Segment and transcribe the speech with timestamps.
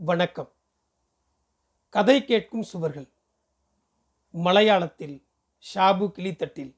[0.00, 0.52] வணக்கம்.
[1.88, 3.08] கதை கேட்கும் சுவர்கள்.
[4.32, 5.22] மலையாளத்தில்
[5.74, 6.74] ஷாபு கிளித்தட்டில்.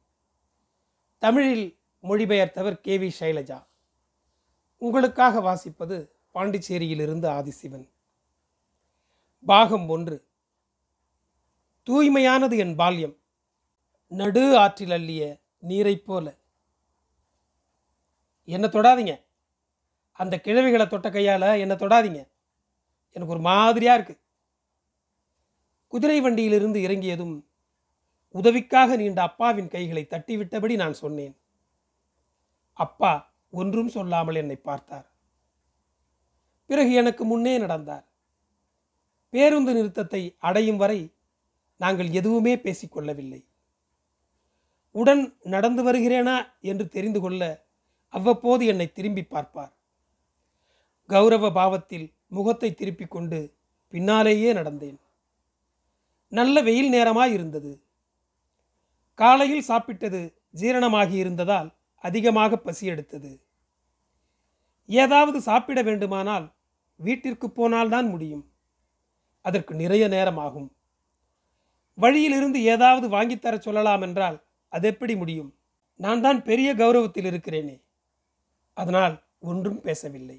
[1.18, 3.66] தமிழில் மொழிபெயர்த்தவர் கே வி சைலஜா.
[4.76, 7.88] உங்களுக்காக வாசிப்பது பாண்டிச்சேரியிலிருந்து ஆதிசிவன்.
[9.46, 10.28] பாகம் ஒன்று.
[11.86, 13.16] தூய்மையானது என் பால்யம்.
[14.08, 16.34] நடு ஆற்றில் அள்ளிய நீரைப் போல.
[18.44, 19.24] என்னை தொடாதீங்க.
[20.12, 22.29] அந்த கிழவிகளை தொட்ட கையால் என்னை தொடாதீங்க.
[23.16, 24.22] எனக்கு ஒரு மாதிரியாக இருக்குது
[25.92, 27.36] குதிரை வண்டியிலிருந்து இறங்கியதும்
[28.34, 31.34] உதவிக்காக நீண்ட அப்பாவின் கைகளை தட்டிவிட்டபடி நான் சொன்னேன்.
[32.78, 33.12] அப்பா
[33.52, 35.06] ஒன்றும் சொல்லாமல் என்னை பார்த்தார்.
[36.70, 38.04] பிறகு எனக்கு முன்னே நடந்தார்.
[39.34, 41.00] பேருந்து நிறுத்தத்தை அடையும் வரை
[41.80, 43.40] நாங்கள் எதுவுமே பேசிக்கொள்ளவில்லை
[44.94, 45.22] உடன்
[45.54, 46.36] நடந்து வருகிறேனா
[46.70, 47.42] என்று தெரிந்து கொள்ள
[48.14, 49.74] அவ்வப்போது என்னை திரும்பி பார்ப்பார்.
[51.10, 53.54] கௌரவ பாவத்தில் முகத்தை திருப்பிக் கொண்டு
[53.88, 54.98] பின்னாலேயே நடந்தேன்.
[56.28, 57.82] நல்ல வெயில் நேரமாய் இருந்தது.
[59.14, 63.40] காலையில் சாப்பிட்டது ஜீரணமாகி இருந்ததால் அதிகமாக பசி எடுத்தது.
[64.86, 66.52] ஏதாவது சாப்பிட வேண்டுமானால்
[66.96, 68.44] வீட்டிற்கு போனால்தான் முடியும்.
[69.40, 70.72] அதற்கு நிறைய நேரமாகும்.
[71.94, 75.50] வழியிலிருந்து ஏதாவது வாங்கித்தர சொல்லலாம் என்றால் அது எப்படி முடியும்?
[75.96, 77.76] நான் தான் பெரிய கௌரவத்தில் இருக்கிறேனே.
[78.76, 80.38] அதனால் ஒன்றும் பேசவில்லை.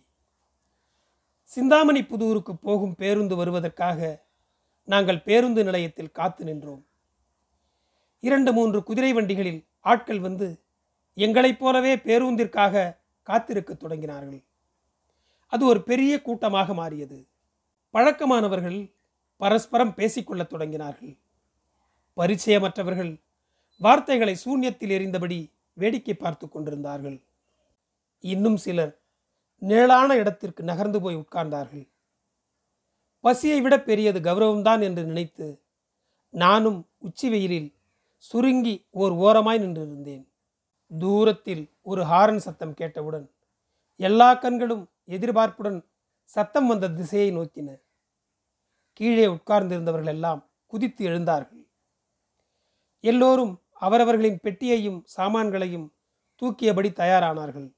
[1.52, 4.26] சிந்தாமணி புதூருக்கு போகும் பேருந்து வருவதற்காக
[4.84, 6.86] நாங்கள் பேருந்து நிலையத்தில் காத்து நின்றோம்.
[8.20, 10.64] இரண்டு மூன்று குதிரை வண்டிகளில் ஆட்கள் வந்து
[11.14, 14.44] எங்களைப் போலவே பேருந்திற்காக காத்திருக்கத் தொடங்கினார்கள்.
[15.48, 17.28] அது ஒரு பெரிய கூட்டமாக மாறியது.
[17.94, 18.96] பழக்கமானவர்கள்
[19.38, 21.18] பரஸ்பரம் பேசிக்கொள்ளத் தொடங்கினார்கள்.
[22.18, 23.22] பரிச்சயமற்றவர்கள்
[23.78, 27.24] வார்த்தைகளை சூன்யத்தில் எறிந்தபடி வேடிக்கை பார்த்து கொண்டிருந்தார்கள்.
[28.20, 29.01] இன்னும் சிலர்
[29.62, 31.86] நிழலான இடத்திற்கு நகர்ந்து போய் உட்கார்ந்தார்கள்.
[33.20, 35.48] பசியை விட பெரியது கௌரவம்தான் என்று நினைத்து
[36.30, 37.70] நானும் உச்சி வெயிலில்
[38.18, 40.24] சுருங்கி ஓர் ஓரமாய் நின்றிருந்தேன்.
[40.92, 43.28] தூரத்தில் ஒரு ஹாரன் சத்தம் கேட்டவுடன்
[43.96, 45.80] எல்லா கண்களும் எதிர்பார்ப்புடன்
[46.24, 47.70] சத்தம் வந்த திசையை நோக்கின.
[48.94, 51.64] கீழே உட்கார்ந்திருந்தவர்கள் எல்லாம் குதித்து எழுந்தார்கள்.
[53.00, 55.88] எல்லோரும் அவரவர்களின் பெட்டியையும் சாமான்களையும்
[56.42, 57.70] தூக்கியபடி தயாரானார்கள்.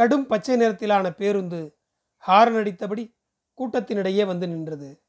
[0.00, 1.78] கடும் பச்சை நிறத்திலான பேருந்து
[2.16, 3.14] ஹாரன் அடித்தபடி
[3.58, 5.02] கூட்டத்தினிடையே வந்து நின்றது.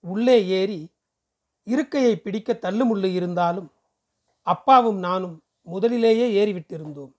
[0.00, 0.92] உள்ளே ஏறி
[1.62, 3.72] இருக்கையை பிடிக்க தள்ளுமுள்ளு இருந்தாலும்
[4.40, 7.12] அப்பாவும் நானும் முதலிலேயே ஏறிவிட்டிருந்தோம்.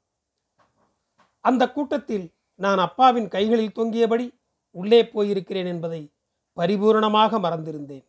[1.40, 4.28] அந்த கூட்டத்தில் நான் அப்பாவின் கைகளில் தொங்கியபடி
[4.72, 6.13] உள்ளே போயிருக்கிறேன் என்பதை
[6.57, 8.06] பரிபூரணமாக மறந்திருந்தேன்.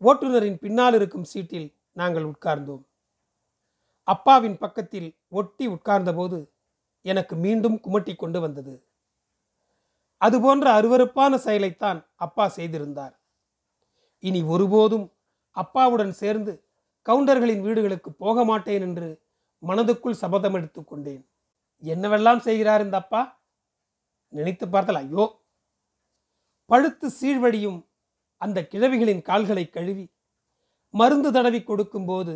[0.00, 2.84] ஓட்டுநரின் பின்னால் இருக்கும் சீட்டில் நாங்கள் உட்கார்ந்தோம்.
[4.02, 6.38] அப்பாவின் பக்கத்தில் ஒட்டி உட்கார்ந்தபோது
[7.04, 8.74] எனக்கு மீண்டும் குமட்டி கொண்டு வந்தது.
[10.20, 13.14] அதுபோன்ற அருவருப்பான செயலைத்தான் அப்பா செய்திருந்தார்.
[14.22, 15.06] இனி ஒருபோதும்
[15.56, 16.52] அப்பாவுடன் சேர்ந்து
[17.06, 19.08] கவுண்டர்களின் வீடுகளுக்கு போக மாட்டேன் என்று
[19.62, 21.22] மனதுக்குள் சபதம் எடுத்துக்கொண்டேன்
[21.82, 23.22] என்னவெல்லாம் செய்கிறார் இந்த அப்பா?
[24.32, 25.24] நினைத்து பார்த்தால் ஐயோ!
[26.70, 27.78] பழுத்து சீழ்வடியும்
[28.40, 30.04] அந்த கிழவிகளின் கால்களை கழுவி
[30.94, 32.34] மருந்து தடவி கொடுக்கும்போது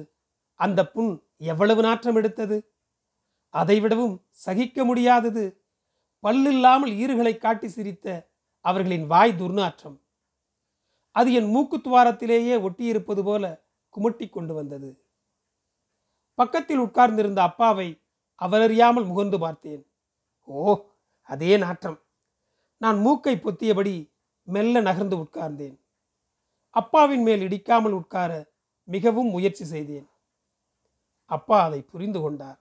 [0.60, 1.12] அந்த புண்
[1.44, 2.56] எவ்வளவு நாற்றம் எடுத்தது?
[3.52, 5.62] அதைவிடவும் சகிக்க முடியாதது.
[6.22, 10.00] பல்லில்லாமல் ஈறுகளை காட்டி சிரித்த அவர்களின் வாய் துர்நாற்றம்.
[11.10, 13.64] அது என் மூக்குத்துவாரத்திலேயே ஒட்டியிருப்பது போல
[13.94, 15.02] குமட்டி கொண்டு வந்தது.
[16.34, 18.02] பக்கத்தில் உட்கார்ந்திருந்த அப்பாவை
[18.42, 19.86] அவரறியாமல் முகர்ந்து பார்த்தேன்.
[20.44, 20.84] ஓ
[21.22, 22.02] அதே நாற்றம்.
[22.76, 25.80] நான் மூக்கை பொத்தியபடி மெல்ல நகர்ந்து உட்கார்ந்தேன்.
[26.70, 28.52] அப்பாவின் மேல் இடிக்காமல் உட்கார
[28.84, 30.08] மிகவும் முயற்சி செய்தேன்.
[31.24, 32.60] அப்பா அதை புரிந்து கொண்டார்.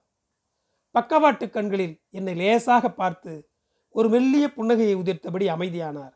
[0.97, 3.51] பக்கவாட்டு கண்களில் என்னை லேசாக பார்த்து
[3.89, 6.15] ஒரு மெல்லிய புன்னகையை உதிர்த்தபடி அமைதியானார்.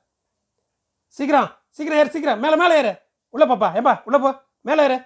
[1.08, 2.40] சீக்கிரம் சீக்கிரம் ஏறு சீக்கிரம்.
[2.40, 2.98] மேலே மேலே ஏறு.
[3.30, 3.76] உள்ள பாப்பா.
[3.76, 4.44] ஏப்பா உள்ள போ.
[4.62, 4.98] மேலே ஏறு.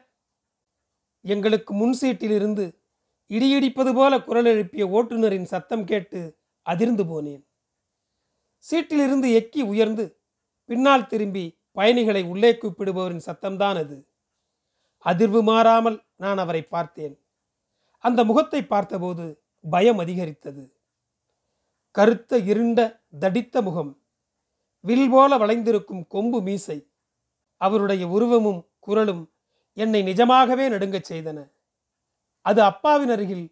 [1.21, 2.83] எங்களுக்கு முன் சீட்டிலிருந்து
[3.27, 7.43] இடி இடிப்பது போல குரல் எழுப்பிய ஓட்டுநரின் சத்தம் கேட்டு அதிர்ந்து போனேன்.
[8.71, 10.21] சீட்டிலிருந்து எக்கி உயர்ந்து
[10.65, 14.07] பின்னால் திரும்பி பயணிகளை உள்ளே கூப்பிடுபவரின் சத்தம்தான் அது.
[15.05, 17.15] அதிர்வு மாறாமல் நான் அவரை பார்த்தேன்.
[17.99, 20.63] அந்த முகத்தை பார்த்தபோது பயம் அதிகரித்தது.
[21.95, 22.79] கருத்த இருண்ட
[23.19, 23.91] தடித்த முகம்
[24.83, 26.77] வில் போல வளைந்திருக்கும் கொம்பு மீசை
[27.61, 29.23] அவருடைய உருவமும் குரலும்
[29.77, 31.39] என்னை நிஜமாகவே நடுங்கச் செய்தன.
[32.41, 33.45] அது அப்பாவின் அருகில்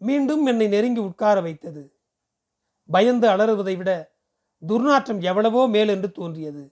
[0.00, 1.82] மீண்டும் என்னை நெருங்கி உட்கார வைத்தது.
[2.88, 3.90] பயந்து அலறுவதை விட
[4.62, 6.64] துர்நாற்றம் எவ்வளவோ மேலென்று தோன்றியது.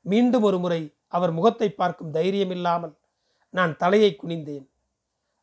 [0.00, 2.94] மீண்டும் ஒரு முறை அவர் முகத்தை பார்க்கும் தைரியமில்லாமல்
[3.54, 4.66] நான் தலையை குனிந்தேன்.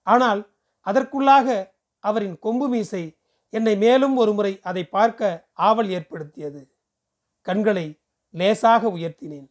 [0.08, 0.42] ஆனால்
[0.88, 1.75] அதற்குள்ளாக
[2.10, 3.04] அவரின் கொம்பு மீசை
[3.50, 6.62] என்னை மேலும் ஒரு முறை அதை பார்க்க ஆவல் ஏற்படுத்தியது.
[7.42, 7.88] கண்களை
[8.30, 9.50] லேசாக உயர்த்தினேன்.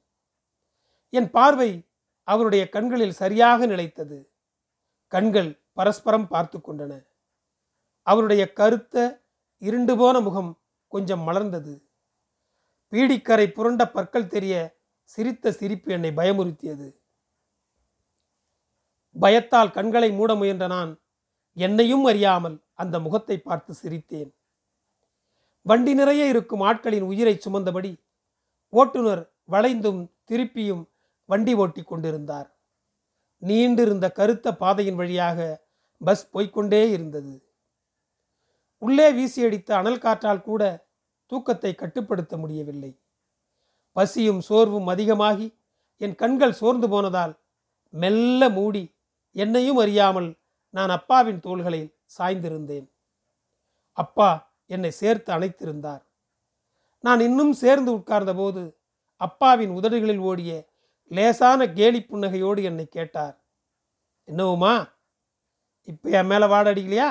[1.12, 1.70] என் பார்வை
[2.28, 4.18] அவருடைய கண்களில் சரியாக நிலைத்தது.
[5.12, 6.92] கண்கள் பரஸ்பரம் பார்த்து கொண்டன.
[8.06, 8.96] அவருடைய கருத்த
[9.58, 10.52] இருண்டு போன முகம்
[10.88, 11.74] கொஞ்சம் மலர்ந்தது.
[12.92, 14.54] பீடிக்கரை புரண்ட பற்கள் தெரிய
[15.10, 16.88] சிரித்த சிரிப்பு என்னை பயமுறுத்தியது.
[19.16, 20.92] பயத்தால் கண்களை மூட முயன்ற நான்
[21.56, 24.30] என்னையும் அறியாமல் அந்த முகத்தை பார்த்து சிரித்தேன்.
[25.62, 27.92] வண்டி நிறைய இருக்கும் ஆட்களின் உயிரை சுமந்தபடி
[28.72, 30.82] ஓட்டுநர் வளைந்தும் திருப்பியும்
[31.28, 32.48] வண்டி ஓட்டி கொண்டிருந்தார்.
[33.42, 35.38] நீண்டிருந்த கருத்த பாதையின் வழியாக
[36.00, 37.34] பஸ் போய்க்கொண்டே இருந்தது.
[38.78, 40.62] உள்ளே வீசியடித்த அனல் காற்றால் கூட
[41.26, 42.92] தூக்கத்தை கட்டுப்படுத்த முடியவில்லை.
[43.96, 45.46] பசியும் சோர்வும் அதிகமாகி
[46.00, 47.34] என் கண்கள் சோர்ந்து போனதால்
[47.94, 48.84] மெல்ல மூடி
[49.36, 50.28] என்னையும் அறியாமல்
[50.74, 52.86] நான் அப்பாவின் தோள்களில் சாய்ந்திருந்தேன்.
[53.92, 56.02] அப்பா என்னை சேர்த்து அணைத்திருந்தார்
[57.04, 58.62] நான் இன்னும் சேர்ந்து உட்கார்ந்தபோது
[59.20, 60.52] அப்பாவின் உதடுகளில் ஓடிய
[61.10, 63.36] லேசான கேலி புன்னகையோடு என்னை கேட்டார்.
[64.28, 64.74] என்னவுமா
[65.82, 67.10] இப்போ என் மேலே வாடடிக்கலையா?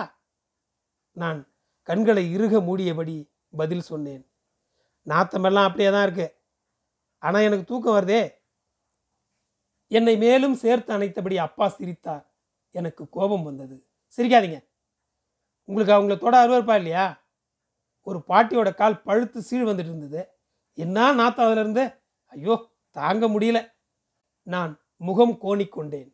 [1.11, 1.39] நான்
[1.81, 3.17] கண்களை இறுக மூடியபடி
[3.57, 4.23] பதில் சொன்னேன்.
[5.07, 6.27] நாத்தமெல்லாம் அப்படியே தான் இருக்கு.
[7.17, 8.23] ஆனால் எனக்கு தூக்கம் வருதே.
[9.87, 12.25] என்னை மேலும் சேர்த்து அணைத்தபடி அப்பா சிரித்தார்.
[12.75, 13.75] எனக்கு கோபம் வந்தது.
[14.17, 14.59] சிரிக்காதீங்க.
[15.69, 17.05] உங்களுக்கு அவங்கள தொட அருவருப்பா இல்லையா?
[18.01, 20.21] ஒரு பாட்டியோட கால் பழுத்து சீழ் வந்துட்டு இருந்தது.
[20.77, 21.83] என்ன நாத்தம் அதுல இருந்து
[22.25, 22.55] ஐயோ
[22.89, 23.59] தாங்க முடியல.
[24.47, 26.09] நான் முகம் கோணிக்கொண்டேன்.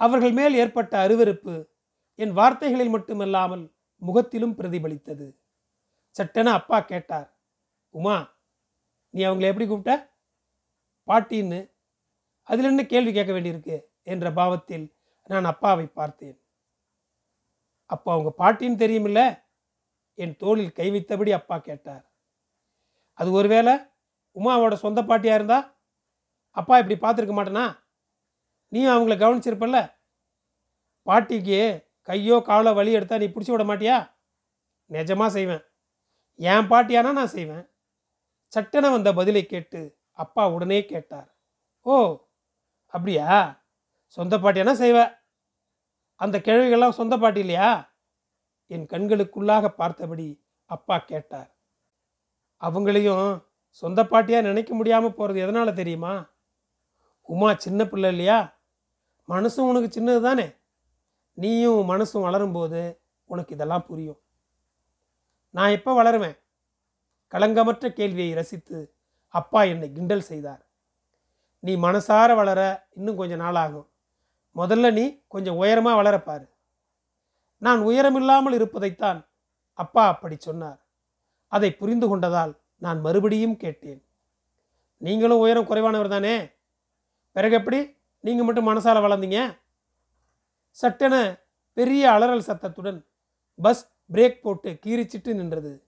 [0.00, 1.54] அவர்கள் மேல் ஏற்பட்ட அருவருப்பு
[2.18, 3.64] என் வார்த்தைகளில் மட்டுமல்லாமல்
[4.02, 5.26] முகத்திலும் பிரதிபலித்தது.
[6.16, 7.28] சட்டென அப்பா கேட்டார்
[7.94, 8.16] உமா
[9.14, 9.94] நீ அவங்கள எப்படி கூப்பிட்ட?
[11.08, 11.60] பாட்டின்னு.
[12.48, 13.76] அதில் என்ன கேள்வி கேட்க வேண்டியிருக்கு?
[14.02, 14.86] என்ற பாவத்தில்
[15.26, 16.36] நான் அப்பாவை பார்த்தேன்.
[17.86, 19.42] அப்போ அவங்க பாட்டின்னு தெரியுமில்ல?
[20.14, 22.04] என் தோளில் கை வைத்தபடி அப்பா கேட்டார்.
[23.14, 23.74] அது ஒருவேளை
[24.36, 25.80] உமாவோட சொந்த பாட்டியாக இருந்தா?
[26.50, 27.78] அப்பா இப்படி பார்த்துருக்க மாட்டேனா?
[28.68, 29.78] நீ அவங்கள கவனிச்சிருப்பல்ல?
[31.06, 33.96] பாட்டிக்கு கையோ காலோ வலி எடுத்தா நீ பிடிச்சி விட மாட்டியா?
[34.90, 35.64] நிஜமாக செய்வேன்.
[36.36, 37.64] என் பாட்டியானா நான் செய்வேன்.
[38.52, 41.28] சட்டென வந்த பதிலை கேட்டு அப்பா உடனே கேட்டார்.
[41.82, 41.94] ஓ
[42.86, 43.26] அப்படியா?
[44.12, 45.12] சொந்த பாட்டியானா செய்வேன்
[46.14, 47.94] அந்த கிழவிகள்லாம் சொந்த பாட்டி இல்லையா?
[48.66, 51.56] என் கண்களுக்குள்ளாக பார்த்தபடி அப்பா கேட்டார்.
[52.60, 56.30] அவங்களையும் சொந்த பாட்டியாக நினைக்க முடியாமல் போகிறது எதனால் தெரியுமா?
[57.22, 58.58] உமா சின்ன பிள்ளை இல்லையா?
[59.28, 60.56] மனசும் உனக்கு சின்னது தானே?
[61.32, 64.20] நீயும் மனசும் வளரும்போது உனக்கு இதெல்லாம் புரியும்.
[65.50, 66.38] நான் எப்போ வளருவேன்?
[67.30, 68.96] களங்கமற்ற கேள்வியை ரசித்து
[69.28, 70.68] அப்பா என்னை கிண்டல் செய்தார்.
[71.58, 73.91] நீ மனசார வளர இன்னும் கொஞ்சம் நாள் ஆகும்.
[74.56, 76.50] முதல்ல நீ கொஞ்சம் உயரமாக வளரப்பார்
[77.58, 79.26] நான் உயரமில்லாமல் இருப்பதைத்தான்
[79.72, 80.86] அப்பா அப்படி சொன்னார்.
[81.48, 84.04] அதை புரிந்து கொண்டதால் நான் மறுபடியும் கேட்டேன்.
[84.96, 86.48] நீங்களும் உயரம் குறைவானவர் தானே?
[87.32, 87.96] பிறகு எப்படி?
[88.20, 89.58] நீங்கள் மட்டும் மனசால் வளர்ந்தீங்க?
[90.70, 91.40] சட்டென
[91.72, 93.06] பெரிய அலறல் சத்தத்துடன்
[93.62, 95.82] பஸ் பிரேக் போட்டு கீறிச்சிட்டு நின்றது.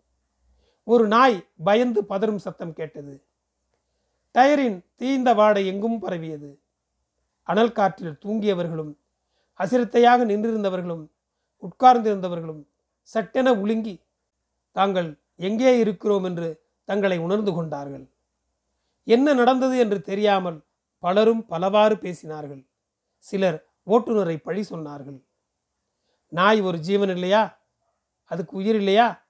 [0.85, 3.25] ஒரு நாய் பயந்து பதறும் சத்தம் கேட்டது.
[4.35, 6.64] டயரின் தீந்த வாடை எங்கும் பரவியது.
[7.45, 8.97] அனல் காற்றில் தூங்கியவர்களும்
[9.59, 11.11] அசிரத்தையாக நின்றிருந்தவர்களும்
[11.63, 12.67] உட்கார்ந்திருந்தவர்களும்
[13.03, 14.03] சட்டென உலுங்கி
[14.73, 18.13] தாங்கள் எங்கே இருக்கிறோம் என்று தங்களை உணர்ந்து கொண்டார்கள்.
[19.03, 20.67] என்ன நடந்தது என்று தெரியாமல்
[20.99, 22.67] பலரும் பலவாறு பேசினார்கள்.
[23.19, 25.25] சிலர் ஓட்டுநரை பழி சொன்னார்கள்.
[26.29, 27.61] நாய் ஒரு ஜீவன் இல்லையா?
[28.25, 29.27] அதுக்கு உயிர் இல்லையா?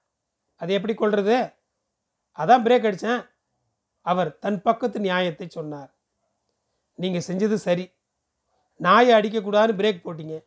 [0.55, 1.57] அதை எப்படி கொள்வது
[2.37, 3.29] அதான் பிரேக் அடித்தேன்
[4.01, 5.95] அவர் தன் பக்கத்து நியாயத்தை சொன்னார்.
[6.93, 7.94] நீங்கள் செஞ்சது சரி.
[8.75, 10.43] நாயை அடிக்கக்கூடாதுன்னு பிரேக் போட்டீங்க.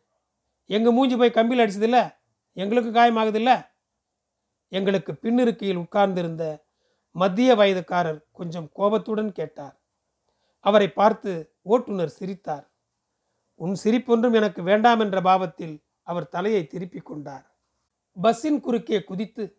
[0.65, 2.15] எங்கள் மூஞ்சி போய் கம்பியில் அடிச்சதில்ல?
[2.53, 3.67] எங்களுக்கு காயமாகுதில்ல?
[4.67, 6.65] எங்களுக்கு பின்னிருக்கையில் உட்கார்ந்திருந்த
[7.11, 9.81] மத்திய வயதுக்காரர் கொஞ்சம் கோபத்துடன் கேட்டார்.
[10.59, 12.71] அவரை பார்த்து ஓட்டுநர் சிரித்தார்.
[13.55, 17.55] உன் சிரிப்பொன்றும் எனக்கு வேண்டாம் என்ற பாவத்தில் அவர் தலையை திருப்பிக் கொண்டார்.
[18.21, 19.57] பஸ்ஸின் குறுக்கே குதித்து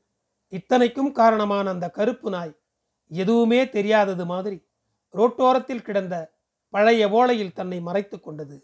[0.48, 2.58] இத்தனைக்கும் காரணமான அந்த கருப்பு நாய்
[3.08, 4.66] எதுவுமே தெரியாதது மாதிரி
[5.12, 6.39] ரோட்டோரத்தில் கிடந்த
[6.74, 8.56] பழைய ஓலையில் தன்னை மறைத்து கொண்டது.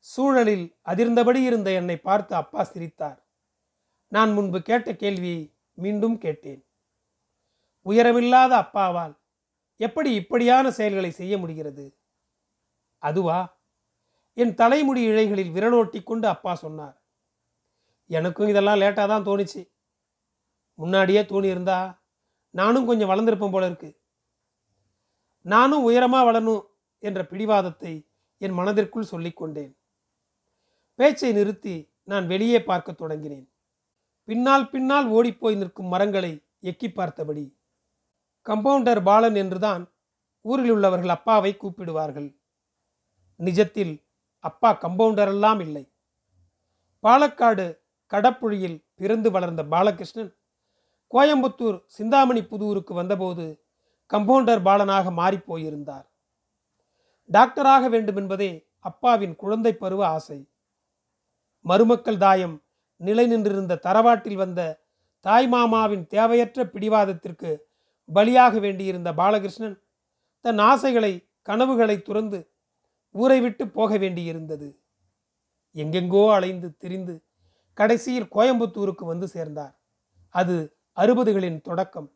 [0.00, 3.26] சூழலில் அதிர்ந்தபடி இருந்த என்னை பார்த்து அப்பா சிரித்தார்.
[4.12, 6.66] நான் முன்பு கேட்ட கேள்வியை மீண்டும் கேட்டேன்.
[7.86, 9.14] உயரமில்லாத அப்பாவால்
[9.80, 11.86] எப்படி இப்படியான செயல்களை செய்ய முடிகிறது?
[13.02, 13.38] அதுவா?
[14.34, 16.96] என் தலைமுடி இழைகளில் விரலோட்டி கொண்டு அப்பா சொன்னார்.
[18.10, 19.62] எனக்கும் இதெல்லாம் லேட்டாக தான் தோணுச்சு.
[20.74, 21.78] முன்னாடியே தோணி இருந்தா
[22.54, 23.96] நானும் கொஞ்சம் வளர்ந்துருப்பேன் போல இருக்குது
[25.52, 26.64] நானும் உயரமாக வளரணும்
[27.02, 27.92] என்ற பிடிவாதத்தை
[28.42, 29.72] என் மனதிற்குள் சொல்லிக்கொண்டேன்.
[30.98, 33.46] பேச்சை நிறுத்தி நான் வெளியே பார்க்க தொடங்கினேன்.
[34.28, 37.44] பின்னால் பின்னால் ஓடிப்போய் நிற்கும் மரங்களை எக்கி பார்த்தபடி
[38.46, 39.82] கம்பவுண்டர் பாலன் என்றுதான்
[40.44, 42.28] ஊரில் உள்ளவர்கள் அப்பாவை கூப்பிடுவார்கள்.
[43.40, 43.94] நிஜத்தில்
[44.44, 45.84] அப்பா கம்பவுண்டர் எல்லாம் இல்லை.
[47.04, 47.66] பாலக்காடு
[48.12, 50.30] கடப்புழியில் பிறந்து வளர்ந்த பாலகிருஷ்ணன்
[51.12, 53.44] கோயம்புத்தூர் சிந்தாமணி புதூருக்கு வந்தபோது
[54.12, 56.06] கம்பவுண்டர் பாலனாக மாறிப்போயிருந்தார்
[57.30, 60.50] டாக்டராக வேண்டும் என்பதே அப்பாவின் குழந்தை பருவ ஆசை.
[61.60, 62.62] மருமக்கள் தாயம்
[62.96, 64.86] நிலை நின்றிருந்த தரவாட்டில் வந்த
[65.20, 67.56] தாய் மாமாவின் தேவையற்ற பிடிவாதத்திற்கு
[68.14, 69.82] பலியாக வேண்டியிருந்த பாலகிருஷ்ணன்
[70.40, 72.52] தன் ஆசைகளை கனவுகளை துறந்து
[73.10, 74.78] ஊரை விட்டு போக வேண்டியிருந்தது.
[75.74, 77.24] எங்கெங்கோ அலைந்து திரிந்து
[77.74, 79.74] கடைசியில் கோயம்புத்தூருக்கு வந்து சேர்ந்தார்.
[80.28, 82.12] அது அறுபதுகளின் தொடக்கம்.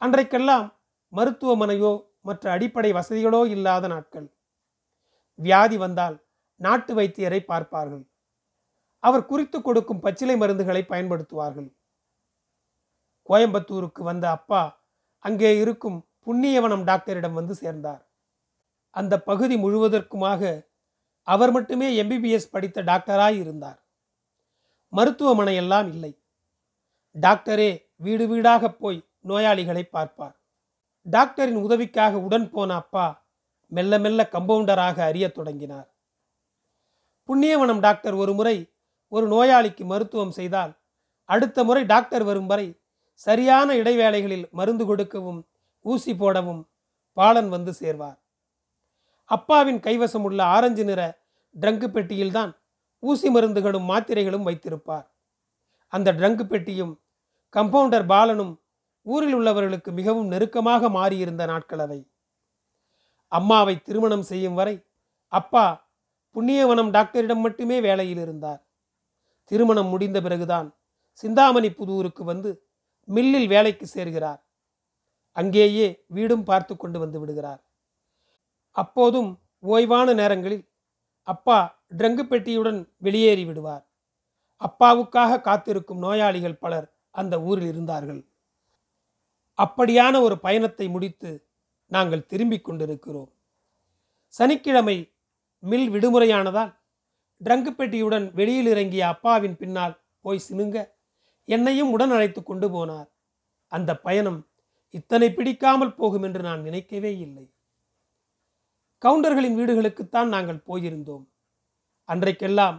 [0.00, 0.75] அன்றைக்கெல்லாம்
[1.12, 4.28] மருத்துவமனையோ மற்ற அடிப்படை வசதிகளோ இல்லாத நாட்கள்.
[5.34, 6.24] வியாதி வந்தால்
[6.56, 8.04] நாட்டு வைத்தியரை பார்ப்பார்கள்.
[9.00, 11.68] அவர் குறித்து கொடுக்கும் பச்சிலை மருந்துகளை பயன்படுத்துவார்கள்.
[13.28, 14.62] கோயம்புத்தூருக்கு வந்த அப்பா
[15.18, 18.02] அங்கே இருக்கும் புண்ணியவனம் டாக்டரிடம் வந்து சேர்ந்தார்.
[18.90, 20.42] அந்த பகுதி முழுவதற்குமாக
[21.22, 23.80] அவர் மட்டுமே எம்பிபிஎஸ் படித்த டாக்டராய் இருந்தார்.
[24.92, 26.12] மருத்துவமனையெல்லாம் இல்லை.
[27.14, 30.36] டாக்டரே வீடு வீடாக போய் நோயாளிகளை பார்ப்பார்.
[31.10, 33.24] டாக்டரின் உதவிக்காக உடன் போன அப்பா
[33.66, 35.94] மெல்ல மெல்ல கம்பவுண்டராக அறியத் தொடங்கினார்.
[37.28, 38.72] புண்ணியவனம் டாக்டர் ஒரு முறை
[39.08, 40.72] ஒரு நோயாளிக்கு மருத்துவம் செய்தால்
[41.24, 42.80] அடுத்த முறை டாக்டர் வரும் வரை
[43.14, 45.46] சரியான இடைவேளைகளில் மருந்து கொடுக்கவும்
[45.80, 46.68] ஊசி போடவும்
[47.12, 48.18] பாலன் வந்து சேர்வார்.
[49.24, 51.18] அப்பாவின் கைவசம் உள்ள ஆரஞ்சு நிற
[51.60, 52.56] ட்ரங்கு பெட்டியில்தான்
[52.98, 55.06] ஊசி மருந்துகளும் மாத்திரைகளும் வைத்திருப்பார்.
[55.88, 57.00] அந்த ட்ரங்கு பெட்டியும்
[57.52, 58.60] கம்பவுண்டர் பாலனும்
[59.06, 62.10] ஊரில் உள்ளவர்களுக்கு மிகவும் நெருக்கமாக மாறியிருந்த நாட்கள் அவை.
[63.28, 64.86] அம்மாவை திருமணம் செய்யும் வரை
[65.32, 65.90] அப்பா
[66.34, 68.60] புண்ணியவனம் டாக்டரிடம் மட்டுமே வேலையில் இருந்தார்.
[69.44, 70.68] திருமணம் முடிந்த பிறகுதான்
[71.12, 72.50] சிந்தாமணி புதூருக்கு வந்து
[73.08, 74.40] மில்லில் வேலைக்கு சேர்கிறார்.
[75.32, 77.60] அங்கேயே வீடும் பார்த்து கொண்டு வந்து விடுகிறார்.
[78.76, 79.30] அப்போதும்
[79.62, 80.64] ஓய்வான நேரங்களில்
[81.22, 81.58] அப்பா
[81.96, 83.84] ட்ரங்கு பெட்டியுடன் வெளியேறி விடுவார்.
[84.60, 88.20] அப்பாவுக்காக காத்திருக்கும் நோயாளிகள் பலர் அந்த ஊரில் இருந்தார்கள்.
[89.58, 91.30] அப்படியான ஒரு பயணத்தை முடித்து
[91.86, 93.30] நாங்கள் திரும்பிக் கொண்டிருக்கிறோம்.
[94.28, 94.96] சனிக்கிழமை
[95.58, 96.72] மில் விடுமுறையானதால்
[97.44, 100.76] ட்ரங்கு பெட்டியுடன் வெளியில் இறங்கிய அப்பாவின் பின்னால் போய் சினுங்க
[101.44, 103.08] என்னையும் உடன் அழைத்து கொண்டு போனார்.
[103.66, 104.50] அந்த பயணம்
[104.90, 107.54] இத்தனை பிடிக்காமல் போகும் என்று நான் நினைக்கவே இல்லை.
[108.98, 111.24] கவுண்டர்களின் வீடுகளுக்குத்தான் நாங்கள் போயிருந்தோம்.
[112.08, 112.76] அன்றைக்கெல்லாம்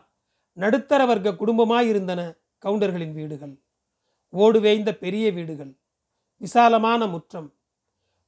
[0.54, 2.22] நடுத்தர வர்க்க குடும்பமாயிருந்தன
[2.64, 3.56] கவுண்டர்களின் வீடுகள்.
[4.34, 5.74] ஓடுவேய்ந்த பெரிய வீடுகள்.
[6.38, 7.54] விசாலமான முற்றம்.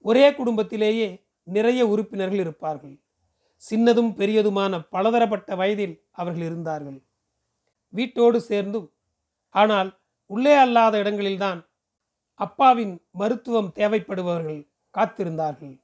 [0.01, 2.99] ஒரே குடும்பத்திலேயே நிறைய உறுப்பினர்கள் இருப்பார்கள்.
[3.69, 7.03] சின்னதும் பெரியதுமான பலதரப்பட்ட வயதில் அவர்கள் இருந்தார்கள்.
[7.89, 8.93] வீட்டோடு சேர்ந்தும்
[9.49, 11.67] ஆனால் உள்ளே அல்லாத இடங்களில்தான்
[12.33, 15.79] அப்பாவின் மருத்துவம் தேவைப்படுபவர்கள் காத்திருந்தார்கள்.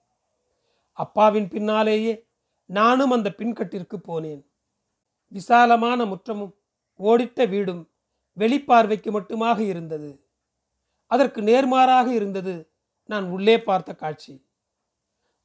[0.92, 2.28] அப்பாவின் பின்னாலேயே
[2.66, 4.46] நானும் அந்த பின்கட்டிற்கு போனேன்.
[5.28, 6.54] விசாலமான முற்றமும்
[7.00, 7.92] ஓடிட்ட வீடும்
[8.38, 10.25] வெளிப்பார்வைக்கு மட்டுமாக இருந்தது.
[11.12, 12.56] அதற்கு நேர்மாறாக இருந்தது
[13.10, 14.34] நான் உள்ளே பார்த்த காட்சி.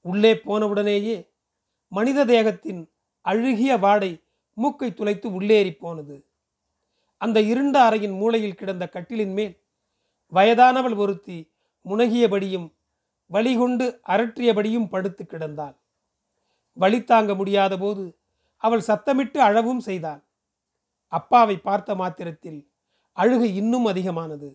[0.05, 1.17] உள்ளே போனவுடனேயே
[1.89, 2.83] மனித தேகத்தின்
[3.25, 4.13] அழுகிய வாடை
[4.59, 6.17] மூக்கை துளைத்து உள்ளேறி போனது.
[7.21, 9.55] அந்த இருண்ட அறையின் மூலையில் கிடந்த கட்டிலின் மேல்
[10.33, 11.39] வயதானவள் ஒருத்தி
[11.87, 12.69] முனகியபடியும்
[13.31, 15.77] வழிகொண்டு அரற்றியபடியும் படுத்து கிடந்தாள்.
[16.77, 18.05] வழி தாங்க முடியாத போது
[18.57, 20.23] அவள் சத்தமிட்டு அழவும் செய்தாள்.
[21.13, 22.61] அப்பாவை பார்த்த மாத்திரத்தில்
[23.13, 24.49] அழுகை இன்னும் அதிகமானது.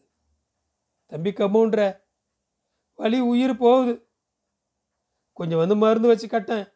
[1.07, 2.03] தம்பி கம்முன்ற.
[2.95, 3.93] வலி உயிர் போகுது.
[5.33, 6.67] கொஞ்சம் வந்து மருந்து வச்சு கட்டேன்.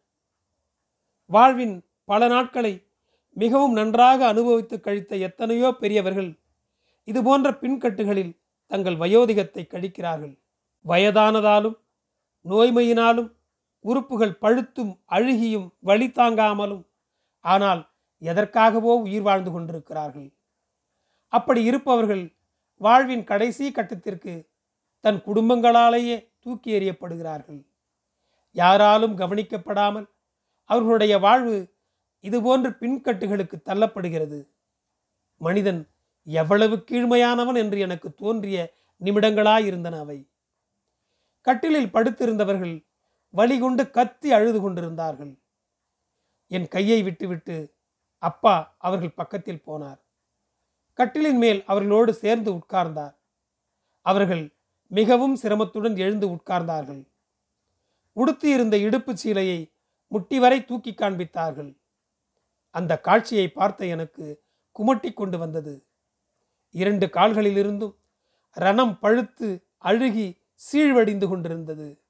[1.25, 2.73] வாழ்வின் பல நாட்களை
[3.33, 6.39] மிகவும் நன்றாக அனுபவித்து கழித்த எத்தனையோ பெரியவர்கள்
[7.03, 10.33] இது போன்ற பின்கட்டுகளில் தங்கள் வயோதிகத்தை கழிக்கிறார்கள்.
[10.85, 11.77] வயதானதாலும்
[12.45, 13.29] நோய்மையினாலும்
[13.81, 16.83] உறுப்புகள் பழுத்தும் அழுகியும் வழி தாங்காமலும்
[17.45, 17.81] ஆனால்
[18.21, 20.29] எதற்காகவோ உயிர் வாழ்ந்து கொண்டிருக்கிறார்கள்.
[21.33, 22.23] அப்படி இருப்பவர்கள்
[22.81, 24.33] வாழ்வின் கடைசி கட்டத்திற்கு
[24.99, 27.61] தன் குடும்பங்களாலேயே தூக்கி எறியப்படுகிறார்கள்.
[28.51, 30.07] யாராலும் கவனிக்கப்படாமல்
[30.69, 31.55] அவர்களுடைய வாழ்வு
[32.23, 34.39] இதுபோன்று பின்கட்டுகளுக்கு தள்ளப்படுகிறது.
[35.41, 35.81] மனிதன்
[36.23, 38.57] எவ்வளவு கீழ்மையானவன் என்று எனக்கு தோன்றிய
[39.01, 40.19] நிமிடங்களாயிருந்தன அவை.
[41.41, 42.75] கட்டிலில் படுத்திருந்தவர்கள்
[43.33, 45.33] வழிகொண்டு கத்தி அழுது கொண்டிருந்தார்கள்.
[46.47, 47.75] என் கையை விட்டுவிட்டு
[48.23, 49.99] அப்பா அவர்கள் பக்கத்தில் போனார்.
[50.99, 53.15] கட்டிலின் மேல் அவர்களோடு சேர்ந்து உட்கார்ந்தார்.
[54.01, 54.55] அவர்கள்
[54.87, 57.07] மிகவும் சிரமத்துடன் எழுந்து உட்கார்ந்தார்கள்.
[58.13, 59.71] உடுத்தியிருந்த இடுப்பு சீலையை
[60.07, 61.77] முட்டி வரை தூக்கி காண்பித்தார்கள்.
[62.69, 64.43] அந்த காட்சியை பார்த்த எனக்கு
[64.79, 65.85] குமட்டி கொண்டு வந்தது.
[66.69, 67.95] இரண்டு கால்களிலிருந்தும்
[68.57, 72.01] ரணம் பழுத்து அழுகி சீழ்வடிந்து கொண்டிருந்தது.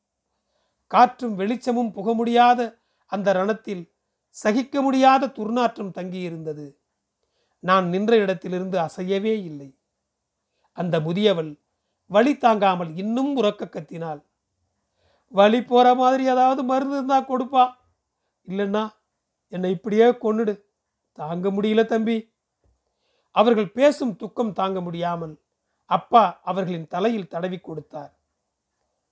[0.88, 3.92] காற்றும் வெளிச்சமும் புக முடியாத அந்த ரணத்தில்
[4.30, 6.79] சகிக்க முடியாத துர்நாற்றம் தங்கியிருந்தது.
[7.60, 9.80] நான் நின்ற இடத்திலிருந்து அசையவே இல்லை.
[10.72, 11.60] அந்த முதியவள்
[12.06, 14.22] வழி தாங்காமல் இன்னும் உறக்க கத்தினாள்.
[15.28, 17.74] வழி போற மாதிரி ஏதாவது மருந்து இருந்தா கொடுப்பா.
[18.48, 18.90] இல்லைன்னா
[19.48, 20.62] என்னை இப்படியே கொன்னுடு.
[21.12, 22.34] தாங்க முடியல தம்பி.
[23.32, 25.42] அவர்கள் பேசும் துக்கம் தாங்க முடியாமல்
[25.86, 28.20] அப்பா அவர்களின் தலையில் தடவி கொடுத்தார்.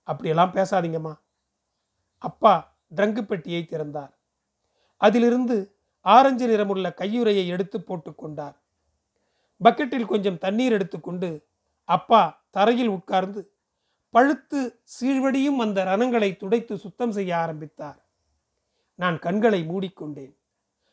[0.02, 1.18] அப்படியெல்லாம் பேசாதீங்கம்மா.
[2.18, 4.18] அப்பா ட்ரங்கு பெட்டியை திறந்தார்.
[4.96, 8.56] அதிலிருந்து ஆரஞ்சு நிறமுள்ள கையுறையை எடுத்து போட்டுக்கொண்டார்
[9.64, 11.46] பக்கெட்டில் கொஞ்சம் தண்ணீர் எடுத்துக்கொண்டு
[11.84, 13.52] அப்பா தரையில் உட்கார்ந்து
[14.10, 18.04] பழுத்து சீழ்வடியும் அந்த ரணங்களை துடைத்து சுத்தம் செய்ய ஆரம்பித்தார்.
[18.94, 20.34] நான் கண்களை மூடிக்கொண்டேன்.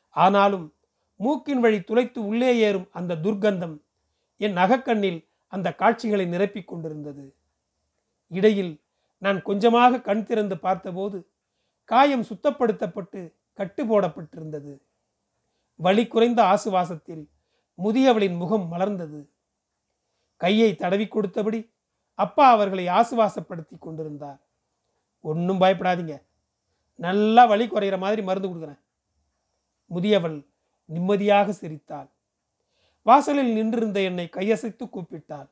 [0.10, 0.74] ஆனாலும்
[1.16, 3.78] மூக்கின் வழி துளைத்து உள்ளே ஏறும் அந்த துர்க்கந்தம்
[4.38, 7.36] என் நகக்கண்ணில் அந்த காட்சிகளை நிரப்பிக் கொண்டிருந்தது.
[8.28, 8.82] இடையில்
[9.18, 11.30] நான் கொஞ்சமாக கண் திறந்து பார்த்தபோது
[11.84, 14.82] காயம் சுத்தப்படுத்தப்பட்டு கட்டு போடப்பட்டிருந்தது.
[15.76, 17.24] வலி குறைந்த ஆசுவாசத்தில்
[17.78, 19.30] முதியவளின் முகம் மலர்ந்தது.
[20.38, 21.74] கையை தடவி கொடுத்தபடி
[22.14, 24.40] அப்பா அவர்களை ஆசுவாசப்படுத்தி கொண்டிருந்தார்.
[25.22, 26.16] ஒன்றும் பயப்படாதீங்க.
[26.96, 28.82] நல்லா வலி குறையிற மாதிரி மருந்து கொடுக்குறேன்.
[29.92, 30.48] முதியவள்
[30.86, 32.10] நிம்மதியாக சிரித்தாள்.
[33.02, 35.50] வாசலில் நின்றிருந்த என்னை கையசைத்து கூப்பிட்டாள்.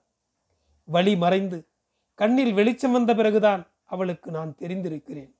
[0.84, 1.68] வழி மறைந்து
[2.14, 5.32] கண்ணில் வெளிச்சம் வந்த பிறகுதான் அவளுக்கு நான் தெரிந்திருக்கிறேன்.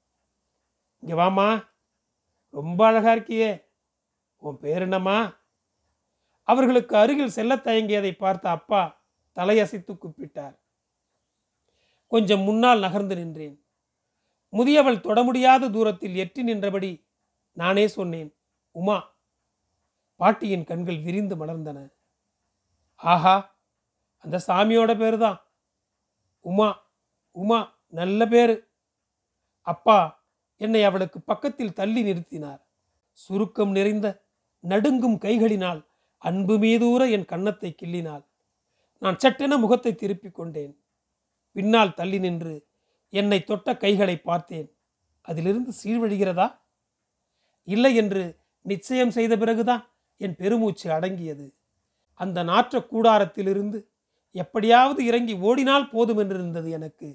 [1.00, 1.68] இங்கே வாமா
[2.50, 3.50] ரொம்ப அழகா இருக்கியே.
[4.44, 5.18] உன் பேர் என்னம்மா?
[6.48, 8.82] அவர்களுக்கு அருகில் செல்ல தயங்கியதை பார்த்த அப்பா
[9.38, 10.56] தலையசைத்து கூப்பிட்டார்.
[12.12, 13.56] கொஞ்சம் முன்னால் நகர்ந்து நின்றேன்.
[14.54, 16.92] முதியவள் தொட முடியாத தூரத்தில் எட்டி நின்றபடி
[17.58, 18.30] நானே சொன்னேன்
[18.76, 18.98] உமா.
[20.20, 21.80] பாட்டியின் கண்கள் விரிந்து மலர்ந்தன.
[22.96, 23.36] ஆஹா
[24.26, 25.40] அந்த சாமியோட பேரு தான்
[26.46, 26.70] உமா
[27.36, 27.60] உமா
[28.00, 28.56] நல்ல பேரு.
[29.68, 29.98] அப்பா
[30.62, 32.62] என்னை அவளுக்கு பக்கத்தில் தள்ளி நிறுத்தினார்.
[33.20, 34.08] சுருக்கம் நிறைந்த
[34.64, 35.82] நடுங்கும் கைகளினால்
[36.18, 38.24] அன்பு மீதூர என் கன்னத்தை கிள்ளினாள்
[39.02, 40.74] நான் சட்டென முகத்தை திருப்பிக் கொண்டேன்.
[41.56, 42.54] பின்னால் தள்ளி நின்று
[43.14, 44.70] என்னை தொட்ட கைகளை பார்த்தேன்.
[45.22, 46.48] அதிலிருந்து சீழ்வழிகிறதா
[47.68, 48.24] இல்லை என்று
[48.66, 49.84] நிச்சயம் செய்த பிறகுதான்
[50.18, 51.46] என் பெருமூச்சு அடங்கியது.
[52.20, 53.80] அந்த நாற்ற கூடாரத்திலிருந்து
[54.36, 57.10] எப்படியாவது இறங்கி ஓடினால் போதும் என்றிருந்தது எனக்கு.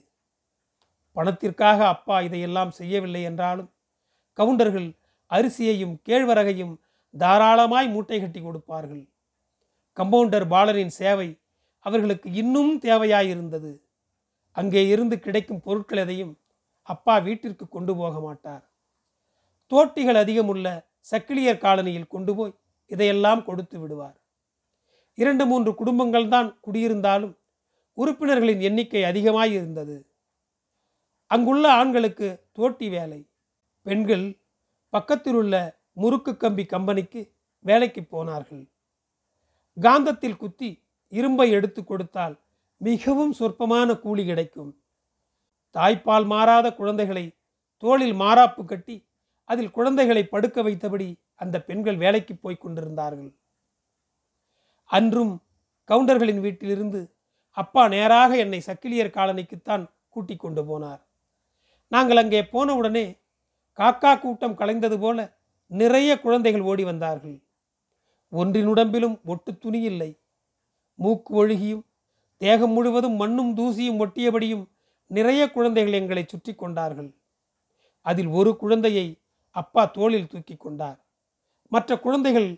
[1.16, 3.70] பணத்திற்காக அப்பா இதையெல்லாம் செய்யவில்லை என்றாலும்
[4.38, 4.88] கவுண்டர்கள்
[5.30, 6.74] அரிசியையும் கேழ்வரகையும்
[7.14, 9.05] தாராளமாய் மூட்டை கட்டி கொடுப்பார்கள்.
[9.97, 11.29] கம்பவுண்டர் பாலரின் சேவை
[11.87, 13.81] அவர்களுக்கு இன்னும் தேவையாயிருந்தது.
[14.53, 16.38] அங்கே இருந்து கிடைக்கும் பொருட்கள் எதையும்
[16.83, 18.64] அப்பா வீட்டிற்கு கொண்டு போக மாட்டார்.
[19.73, 20.66] தோட்டிகள் அதிகமுள்ள
[21.11, 24.16] சக்கிலியர் காலனியில் கொண்டு போய் இதையெல்லாம் கொடுத்து விடுவார்.
[25.14, 27.35] இரண்டு மூன்று குடும்பங்கள் தான் குடியிருந்தாலும்
[27.99, 30.07] உறுப்பினர்களின் எண்ணிக்கை அதிகமாய் இருந்தது
[31.31, 33.21] அங்குள்ள ஆண்களுக்கு தோட்டி வேலை
[33.87, 34.27] பெண்கள்
[34.92, 35.55] பக்கத்தில் உள்ள
[36.00, 37.20] முறுக்கு கம்பி கம்பெனிக்கு
[37.64, 38.64] வேலைக்கு போனார்கள்.
[39.76, 40.70] காந்தத்தில் குத்தி
[41.12, 42.37] இரும்பை எடுத்து கொடுத்தால்
[42.80, 44.72] மிகவும் சொற்பமான கூலி கிடைக்கும்.
[45.74, 47.24] தாய்ப்பால் மாறாத குழந்தைகளை
[47.82, 48.96] தோளில் மாறாப்பு கட்டி
[49.50, 53.30] அதில் குழந்தைகளை படுக்க வைத்தபடி அந்த பெண்கள் வேலைக்கு போய் கொண்டிருந்தார்கள்.
[54.90, 55.34] அன்றும்
[55.90, 57.00] கவுண்டர்களின் வீட்டிலிருந்து
[57.56, 61.00] அப்பா நேராக என்னை சக்கிலியர் காலனிக்குத்தான் கூட்டிக் கொண்டு போனார்.
[61.92, 63.06] நாங்கள் அங்கே போனவுடனே
[63.78, 65.18] காக்கா கூட்டம் கலைந்தது போல
[65.70, 67.37] நிறைய குழந்தைகள் ஓடி வந்தார்கள்.
[68.33, 70.11] ஒன்றின் உடம்பிலும் ஒட்டு துணி இல்லை.
[70.94, 71.85] மூக்கு ஒழுகியும்
[72.37, 74.64] தேகம் முழுவதும் மண்ணும் தூசியும் ஒட்டியபடியும்
[75.11, 77.11] நிறைய குழந்தைகள் எங்களை சுற்றி கொண்டார்கள்.
[78.07, 79.07] அதில் ஒரு குழந்தையை
[79.50, 80.98] அப்பா தோளில் தூக்கி கொண்டார்.
[81.72, 82.48] மற்ற குழந்தைகள்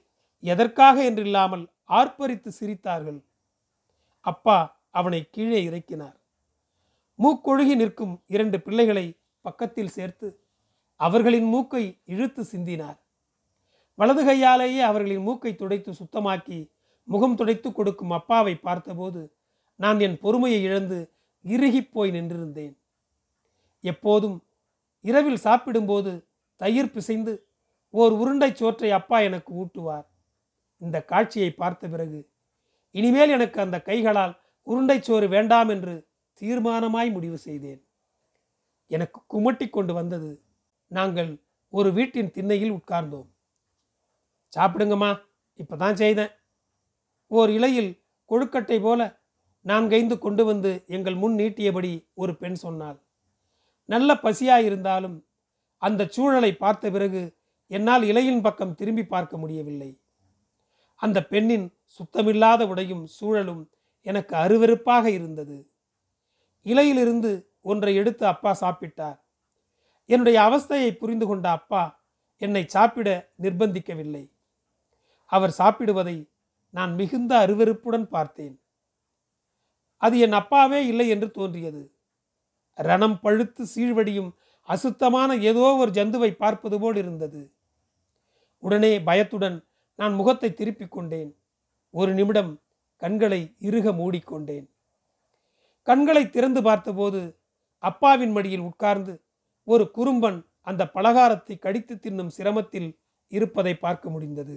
[0.42, 3.20] எதற்காக என்றில்லாமல் ஆர்ப்பரித்து சிரித்தார்கள்.
[4.24, 4.58] அப்பா
[4.90, 6.16] அவனை கீழே இறக்கினார்.
[7.18, 9.06] மூக்கொழுகி நிற்கும் இரண்டு பிள்ளைகளை
[9.44, 10.28] பக்கத்தில் சேர்த்து
[11.00, 12.99] அவர்களின் மூக்கை இழுத்து சிந்தினார்.
[14.00, 16.58] வலது கையாலேயே அவர்களின் மூக்கை துடைத்து சுத்தமாக்கி
[17.08, 19.22] முகம் துடைத்து கொடுக்கும் அப்பாவை பார்த்தபோது
[19.80, 20.98] நான் என் பொறுமையை இழந்து
[21.44, 22.74] இறுகிப் போய் நின்றிருந்தேன்.
[23.84, 24.36] எப்போதும்
[25.04, 26.12] இரவில் சாப்பிடும்போது
[26.56, 27.32] தயிர் பிசைந்து
[27.94, 30.06] ஓர் உருண்டை சோற்றை அப்பா எனக்கு ஊட்டுவார்.
[30.82, 32.20] இந்த காட்சியை பார்த்த பிறகு
[32.90, 34.34] இனிமேல் எனக்கு அந்த கைகளால்
[34.66, 35.94] உருண்டை சோறு வேண்டாம் என்று
[36.40, 37.80] தீர்மானமாய் முடிவு செய்தேன்.
[38.86, 40.30] எனக்கு குமட்டி கொண்டு வந்தது
[40.90, 41.30] நாங்கள்
[41.68, 43.28] ஒரு வீட்டின் திண்ணையில் உட்கார்ந்தோம்.
[44.56, 45.10] சாப்பிடுங்கம்மா
[45.60, 46.32] இப்போ தான் செய்தேன்.
[47.30, 47.90] ஓர் இலையில்
[48.30, 49.00] கொழுக்கட்டை போல
[49.66, 52.98] நான்கைந்து கொண்டு வந்து எங்கள் முன் நீட்டியபடி ஒரு பெண் சொன்னாள்.
[53.84, 55.16] நல்ல பசியாயிருந்தாலும்
[55.78, 57.22] அந்த சூழலை பார்த்த பிறகு
[57.70, 59.90] என்னால் இலையின் பக்கம் திரும்பி பார்க்க முடியவில்லை.
[61.00, 61.66] அந்த பெண்ணின்
[61.98, 63.62] சுத்தமில்லாத உடையும் சூழலும்
[64.06, 65.56] எனக்கு அருவெருப்பாக இருந்தது.
[66.66, 69.18] இலையிலிருந்து ஒன்றை எடுத்து அப்பா சாப்பிட்டார்.
[70.06, 71.82] என்னுடைய அவஸ்தையை புரிந்து கொண்ட அப்பா
[72.42, 73.08] என்னை சாப்பிட
[73.42, 74.24] நிர்பந்திக்கவில்லை.
[75.32, 76.16] அவர் சாப்பிடுவதை
[76.74, 78.54] நான் மிகுந்த அருவருப்புடன் பார்த்தேன்.
[79.96, 81.82] அது என் அப்பாவே இல்லை என்று தோன்றியது.
[82.78, 84.30] ரணம் பழுத்து சீழ்வடியும்
[84.68, 87.40] அசுத்தமான ஏதோ ஒரு ஜந்துவை பார்ப்பது போல் இருந்தது.
[88.62, 89.56] உடனே பயத்துடன்
[89.98, 91.30] நான் முகத்தை திருப்பிக் கொண்டேன்.
[91.94, 92.52] ஒரு நிமிடம்
[93.02, 94.66] கண்களை இறுக மூடிக்கொண்டேன்.
[95.82, 97.20] கண்களை திறந்து பார்த்தபோது
[97.82, 99.14] அப்பாவின் மடியில் உட்கார்ந்து
[99.68, 102.90] ஒரு குறும்பன் அந்த பலகாரத்தை கடித்து தின்னும் சிரமத்தில்
[103.32, 104.56] இருப்பதை பார்க்க முடிந்தது.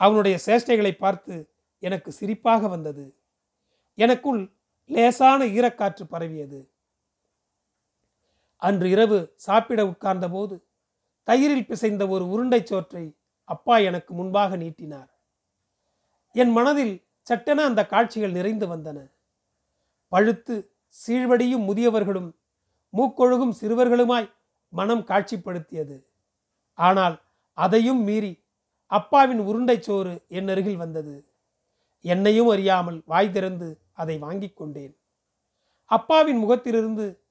[0.00, 1.34] அவனுடைய சேஷ்டைகளை பார்த்து
[1.82, 3.04] எனக்கு சிரிப்பாக வந்தது.
[3.98, 4.40] எனக்குள்
[4.90, 6.60] லேசான ஈரக்காற்று பரவியது.
[8.62, 10.54] அன்று இரவு சாப்பிட உட்கார்ந்தபோது
[11.28, 13.04] தயிரில் பிசைந்த ஒரு உருண்டை சோற்றை
[13.48, 15.10] அப்பா எனக்கு முன்பாக நீட்டினார்.
[16.34, 16.94] என் மனதில்
[17.26, 18.98] சட்டென அந்த காட்சிகள் நிறைந்து வந்தன.
[20.12, 20.54] பழுத்து
[20.96, 22.30] சீழ்வடியும் முதியவர்களும்
[22.94, 24.28] மூக்கொழுகும் சிறுவர்களுமாய்
[24.72, 25.96] மனம் காட்சிப்படுத்தியது.
[26.78, 27.16] ஆனால்
[27.58, 28.32] அதையும் மீறி
[28.90, 31.24] அப்பாவின் உருண்டை சோறு என் அருகில் வந்தது?
[32.00, 34.96] என்னையும் அறியாமல் வாய் திறந்து அதை வாங்கிக் கொண்டேன்.
[35.84, 37.22] அப்பாவின் முகத்திலிருந்து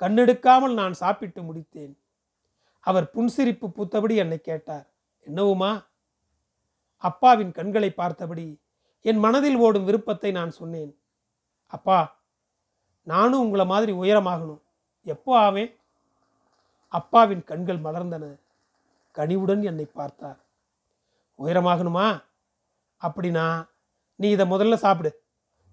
[0.00, 1.94] கண்ணெடுக்காமல் நான் சாப்பிட்டு முடித்தேன்.
[2.80, 4.86] அவர் புன்சிரிப்பு பூத்தபடி என்னை கேட்டார்
[5.26, 5.84] என்னவுமா?
[6.96, 8.60] அப்பாவின் கண்களை பார்த்தபடி
[9.00, 10.92] என் மனதில் ஓடும் விருப்பத்தை நான் சொன்னேன்.
[11.66, 12.16] அப்பா
[13.02, 14.62] நானும் உங்களை மாதிரி உயரமாகணும்.
[15.06, 15.72] எப்போ ஆவேன்?
[16.88, 18.24] அப்பாவின் கண்கள் மலர்ந்தன.
[19.10, 20.40] கனிவுடன் என்னை பார்த்தார்.
[21.38, 22.24] உயரமாகணுமா?
[23.00, 23.68] அப்படின்னா
[24.14, 25.22] நீ இதை முதல்ல சாப்பிடு.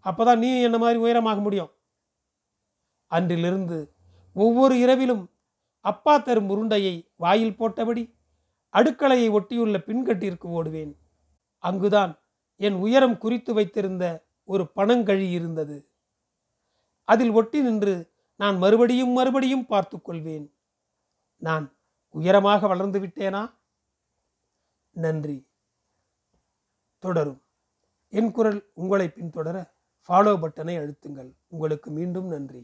[0.03, 1.71] அப்போதான் நீ என்ன மாதிரி உயரமாக முடியும்?
[3.07, 3.93] அன்றிலிருந்து
[4.33, 5.29] ஒவ்வொரு இரவிலும்
[5.79, 8.13] அப்பா தரும் உருண்டையை வாயில் போட்டபடி
[8.73, 10.97] அடுக்கலையை ஒட்டியுள்ள பின்கட்டிற்கு ஓடுவேன்.
[11.57, 12.19] அங்குதான்
[12.55, 15.89] என் உயரம் குறித்து வைத்திருந்த ஒரு பணங்கழி இருந்தது.
[17.03, 20.53] அதில் ஒட்டி நின்று நான் மறுபடியும் மறுபடியும் பார்த்து கொள்வேன்.
[21.37, 21.77] நான்
[22.09, 23.53] உயரமாக வளர்ந்து விட்டேனா?
[24.91, 25.47] நன்றி.
[27.05, 27.41] தொடரும்.
[28.09, 29.57] என் குரல் உங்களை பின்தொடர
[30.07, 31.31] ஃபாலோ பட்டனை அழுத்துங்கள்.
[31.47, 32.61] உங்களுக்கு மீண்டும் நன்றி.